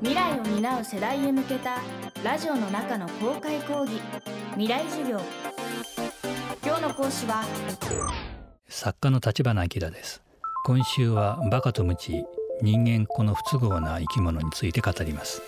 [0.00, 1.80] 未来を担う世代へ向けた
[2.24, 4.00] ラジオの中の公開講義。
[4.52, 5.20] 未来授業。
[6.64, 7.44] 今日の講師は
[8.68, 10.22] 作家の立花明です。
[10.64, 12.24] 今週はバカとムチ
[12.60, 15.42] 人間この不都合な生き物について語ります。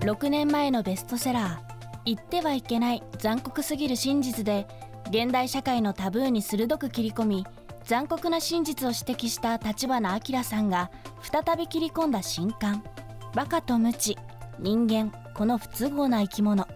[0.00, 1.70] 6年前のベストセラー
[2.06, 4.66] 言ってはいけない残酷すぎる真実で
[5.10, 7.46] 現代社会のタブーに鋭く切り込み
[7.82, 12.84] 残酷な真実を指摘した立花明さんが再び切り込んだ新刊
[13.34, 14.16] 「バカとムチ。
[14.60, 15.12] 人間。
[15.34, 16.68] この不都合な生き物」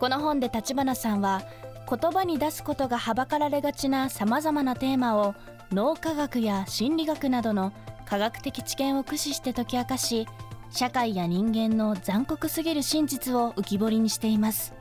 [0.00, 1.42] この本で立花さんは
[1.86, 5.34] 言葉に出すことがはばかられがちなさまざまなテーマを
[5.72, 7.74] 脳科学や心理学などの
[8.06, 10.26] 科学的知見を駆使して解き明かし
[10.70, 14.79] 社会や人間の残酷すぎる真実を浮き彫りにしています。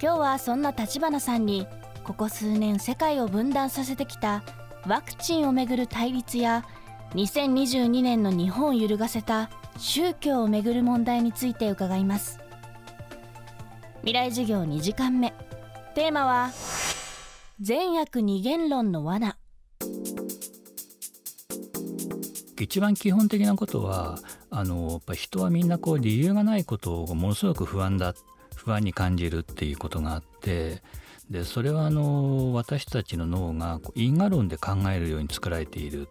[0.00, 1.66] 今日はそんな立花さんに
[2.04, 4.44] ここ数年世界を分断させてきた
[4.86, 6.64] ワクチンをめぐる対立や
[7.14, 12.38] 2022年の日本を揺るがせた宗教をめぐる問題について伺います。
[14.00, 15.34] 未来授業2時間目。
[15.94, 16.50] テーマは
[17.60, 19.36] 善悪二元論の罠。
[22.60, 24.18] 一番基本的なことは
[24.50, 28.14] あのやっぱ人はみんなこう理由がないことをものすごく不安だ。
[28.58, 30.82] 不安に感じるっていうことがあって
[31.30, 36.08] でそれはあの私たちの脳が因果論で考えるように作られている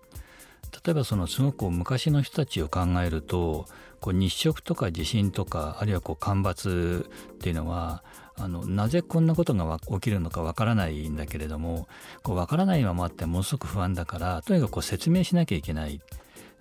[0.86, 3.66] 例えばそのすごく昔の人たちを考えると
[4.00, 8.04] こう日食とか地震とかあるいはこう干ばつっていうのは
[8.40, 11.88] あのなぜこんなことが起きるのかわからないんだけれども
[12.22, 16.00] こうわからないままってものすごく不安だからとにかくこう説明しなきゃいけない。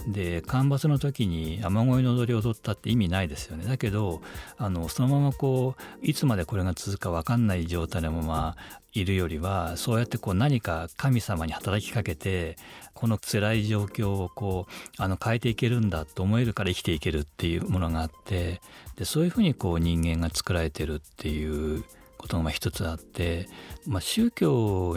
[0.06, 3.64] で干ばつの時に雨乞いの踊りを踊ったって意味ないですよね。
[3.64, 4.22] だけど
[4.56, 8.56] あのそのままこういつまでこれが続くか分かんない状態のまま
[8.92, 12.56] いるよりはそうやってこう何か神様に働きかけて
[12.94, 18.60] この辛い状況をこうあの変えていけるんだと思えるから生きていけるっていうものがあって
[18.96, 21.84] でそういうふうにこう人間が作られてるっていう
[22.16, 23.48] ことが一つあって、
[23.86, 24.96] まあ、宗教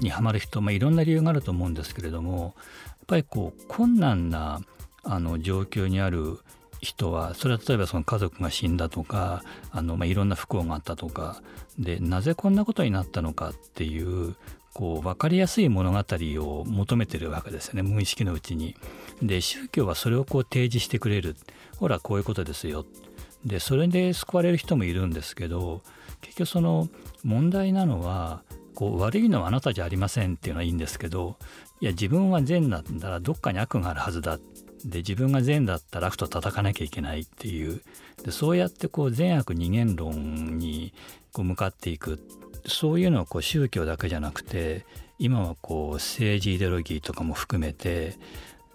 [0.00, 2.54] にはまる人、まあ、いろんな理由があると思うんですけれども
[2.86, 4.60] やっぱりこう困難な
[5.04, 6.38] あの状況にある
[6.80, 9.42] 人はそれは例えばその家族が死んだとか
[9.72, 11.42] あの、まあ、いろんな不幸があったとか
[11.78, 14.36] でなぜこんなことになったのかっていう
[14.74, 18.76] こう分かりやすい物語を求めてるわけですよね無意識のうちに。
[19.20, 21.34] で宗教はそれをこう提示してくれる
[21.78, 22.86] ほらこういうことですよ。
[23.44, 25.82] でそれで救われる人もいるんですけど
[26.20, 26.88] 結局その
[27.24, 28.42] 問題なのは
[28.78, 31.34] こう悪いのはあなたじゃありませんっていうのはいいんですけど
[31.80, 34.38] いや自分は善だったらどっかに悪があるはずだ
[34.84, 37.82] で自分が善だったら悪と叩かなきゃいけないっていう
[38.22, 40.94] でそうやってこう善悪二元論に
[41.32, 42.20] こう向かっていく
[42.68, 44.86] そういうのはこう宗教だけじゃなくて
[45.18, 48.14] 今はこう政治イデオロギーとかも含めて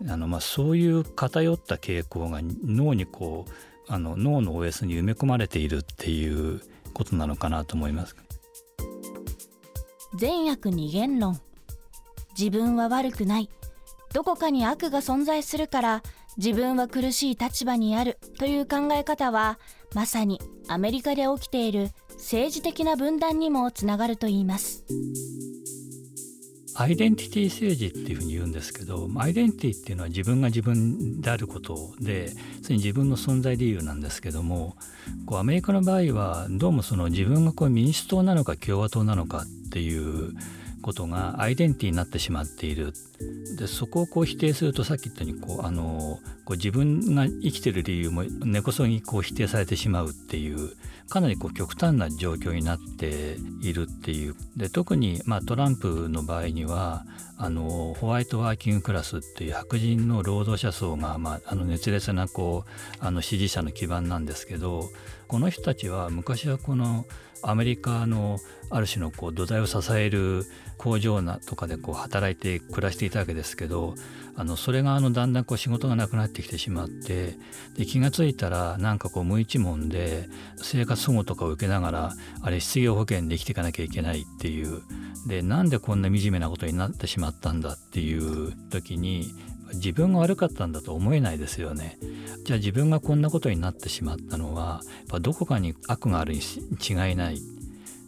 [0.09, 3.52] あのまあそういう偏った傾向が脳にこう
[3.88, 6.59] あの脳の OS に埋め込まれているっていう
[6.94, 8.18] ことなのかなと思います。
[10.16, 11.40] 善悪二元論。
[12.38, 13.50] 自分は悪くない。
[14.13, 16.03] どこかに悪が存在するから
[16.38, 18.19] 自分は苦しい立場にある。
[18.38, 19.59] という考え方は
[19.96, 24.85] まさにアメリカで起きている政治的な分断にもつながるといいます。
[26.76, 32.30] アイデンティティ政治っていうふうに言うんですけどアイデンティティっていうのは自分が自分であることで
[32.62, 34.76] それに自分の存在理由なんですけども
[35.26, 40.34] こうアメリカの場合はどうもその自分がこう民主党なのか共和党なのかっていう
[40.84, 42.94] ことがアイデンティティになってしまっている。
[43.58, 50.72] でそこをこう否定するとさっき言ったようにこうあのこう自分が生きてる理由も根こそぎこう否定されてしまうっていう
[51.10, 54.36] かなりこう極端な状況になっているっていう。
[54.56, 57.06] で特にまあトランプの場合には
[57.38, 64.90] あのホワイトワーキングクラスっていう白人の労働者層が、まあ、あの熱烈なこうあの支持者の基盤なんですけど
[65.28, 67.06] この人たちは昔はこの
[67.44, 68.40] アメリカの
[68.70, 70.46] ある種のこう土台を支える
[70.84, 73.96] 工場なとかでこう働いて暮らしていたわけですけど
[74.36, 77.38] あのそれがあのだんだんこう仕事がなくなってきてしまって
[77.78, 84.81] で気が付いたらなんかこう無一文で生活保護とかを受けながらあれ失業保険で生きていかなきゃいけないっていう
[85.25, 89.34] でなんでこんな惨めなことになってしまったんだっていう時に
[89.75, 91.98] 自分が悪かったんだと思えないですよね。
[92.44, 97.53] じゃあ自分がこんなことになってしまったのはやっぱどこかに悪があるに違いない。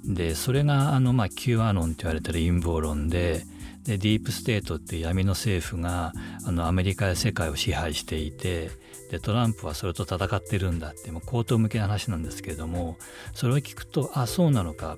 [0.07, 3.43] でそれがあのまあ Q アノンと言われてる陰謀論で
[3.85, 6.11] でディープステートっていう闇の政府が
[6.45, 8.71] あのアメリカや世界を支配していて
[9.11, 12.97] でトランプはそれと戦ってるんだってもう荒唐無稽な話なんですけれども
[13.33, 14.97] それを聞くとあそうなのか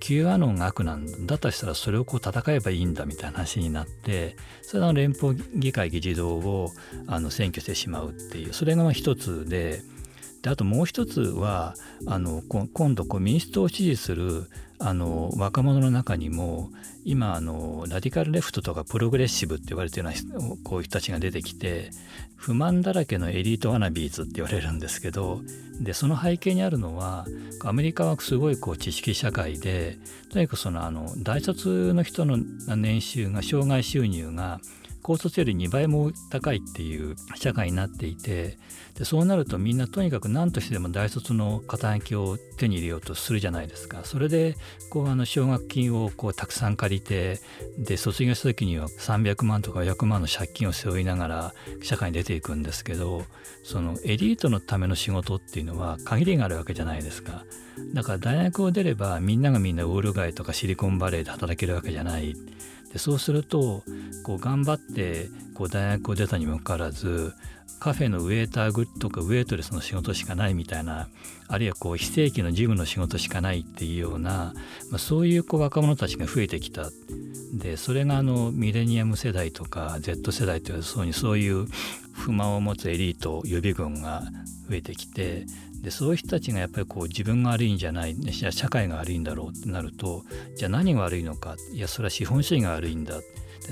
[0.00, 6.70] Q アノンが悪なんだとしたらそれをこう戦えばいいんだみたいな話になってそれは連邦議会議事堂を
[7.06, 9.80] あの占拠してしまうっていうそれが一つで
[10.46, 11.74] であともう一つは
[12.06, 14.48] あの今度こう民主党を支持する
[14.78, 16.70] あの若者の中にも
[17.04, 21.90] 今あのラディカルレフトとかプログレッシブって言われてるようなこういう人たちが出てきて
[22.36, 25.40] 不満だらけのエリートアナビーズって言われるんですけど
[25.80, 27.26] でその背景にあるのは
[27.64, 29.98] アメリカはすごいこう知識社会で
[30.30, 34.60] とにかくそのあの大卒の人の年収が障害収入が
[35.06, 38.58] 高卒より2倍も高いっていう社会になっていて
[38.98, 44.00] でそうなるとみんなとにかく何としてでも大卒の肩書きを手に入れようとするじゃないですか。
[44.02, 44.56] それで
[44.90, 47.38] こうあの奨学金をこうたくさん借りて
[47.78, 53.22] で卒業した時には300万とか500万の借金を背負いながら社会に出ていくんですけど
[53.62, 57.44] そのエリートのための仕事っていうのは限りがあるわけじゃないですか。
[57.94, 62.34] だから大学を出ればみんながみんなウォール街とかシリコンバレーで働けるわけじゃない。
[62.96, 63.82] でそうすると
[64.22, 67.34] こう頑張ってこう大学を出たにもかかわらず
[67.78, 71.08] カフェのウェーターとかウェイトレスの仕事しかないみたいな
[71.46, 74.54] あるいはこう非正規の事務の仕事しかないっていうような、
[74.90, 76.90] まあ、そういうこう若者たちが増えてきた。
[77.52, 81.66] でそれがあのミレニアム世代とか Z 世代というそうにそういう
[82.16, 84.22] 不満を持つエリート予備軍が
[84.68, 85.46] 増えてきて
[85.82, 90.24] でそういう人たちがやっぱりこう自分が悪いんじゃない社会が悪いんだろうってなると
[90.56, 93.20] じゃあ何が悪いのかいやそれは資本主義が悪いんだ。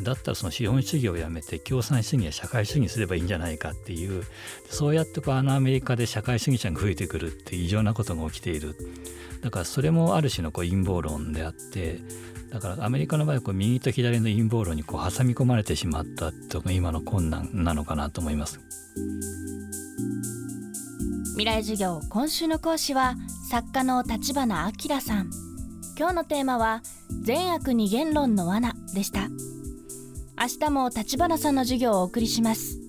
[0.02, 4.25] だったらその資本主義をやめて共産主義や社会主義にすればいいんじゃないかっていう
[4.69, 8.75] そうやってこうあのアメリカで社会主義者が増えてくるって異常なことが起きている。
[9.42, 12.00] だからそれもある種のこう陰謀論であって
[12.48, 18.58] だからアメリカの場合はこう右と左の陰謀論にこう挟み込まれてしまったという今の困難なのかなと思います。
[21.32, 23.16] 未来授業今週の講師は
[23.50, 25.30] 作家の立花明さん。
[25.98, 26.82] 今日のテーマは
[27.22, 29.28] 善悪二元論の罠でした。
[30.36, 32.83] 明日も立花さんの授業をお送りします。